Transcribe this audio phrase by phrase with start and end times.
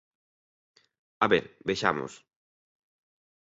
[1.25, 2.13] A ver, vexamos.